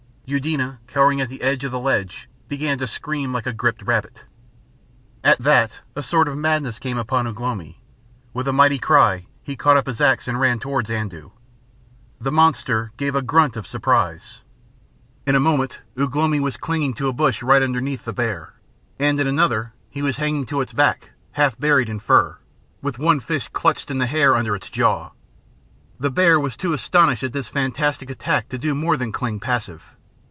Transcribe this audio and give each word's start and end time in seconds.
Eudena, 0.33 0.79
cowering 0.87 1.19
at 1.19 1.27
the 1.27 1.41
end 1.41 1.61
of 1.65 1.73
the 1.73 1.79
ledge, 1.79 2.29
began 2.47 2.77
to 2.77 2.87
scream 2.87 3.33
like 3.33 3.45
a 3.45 3.51
gripped 3.51 3.81
rabbit. 3.83 4.23
At 5.25 5.39
that 5.39 5.81
a 5.93 6.01
sort 6.01 6.29
of 6.29 6.37
madness 6.37 6.79
came 6.79 6.97
upon 6.97 7.27
Ugh 7.27 7.37
lomi. 7.37 7.81
With 8.33 8.47
a 8.47 8.53
mighty 8.53 8.79
cry, 8.79 9.25
he 9.43 9.57
caught 9.57 9.75
up 9.75 9.87
his 9.87 9.99
axe 9.99 10.29
and 10.29 10.39
ran 10.39 10.57
towards 10.57 10.89
Andoo. 10.89 11.31
The 12.21 12.31
monster 12.31 12.93
gave 12.95 13.13
a 13.13 13.21
grunt 13.21 13.57
of 13.57 13.67
surprise. 13.67 14.41
In 15.27 15.35
a 15.35 15.39
moment 15.41 15.81
Ugh 15.97 16.15
lomi 16.15 16.39
was 16.39 16.55
clinging 16.55 16.93
to 16.93 17.09
a 17.09 17.13
bush 17.13 17.43
right 17.43 17.61
underneath 17.61 18.05
the 18.05 18.13
bear, 18.13 18.53
and 18.97 19.19
in 19.19 19.27
another 19.27 19.73
he 19.89 20.01
was 20.01 20.15
hanging 20.15 20.45
to 20.45 20.61
its 20.61 20.71
back 20.71 21.11
half 21.33 21.59
buried 21.59 21.89
in 21.89 21.99
fur, 21.99 22.37
with 22.81 22.97
one 22.97 23.19
fist 23.19 23.51
clutched 23.51 23.91
in 23.91 23.97
the 23.97 24.05
hair 24.07 24.33
under 24.33 24.55
its 24.55 24.69
jaw. 24.69 25.09
The 25.99 26.09
bear 26.09 26.39
was 26.39 26.55
too 26.55 26.71
astonished 26.71 27.23
at 27.23 27.33
this 27.33 27.49
fantastic 27.49 28.09
attack 28.09 28.47
to 28.47 28.57
do 28.57 28.73
more 28.73 28.95
than 28.95 29.11
cling 29.11 29.41
passive. 29.41 29.83